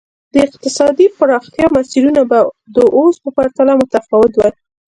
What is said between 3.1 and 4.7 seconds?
په پرتله متفاوت وای.